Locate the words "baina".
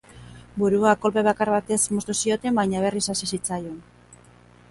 2.61-2.81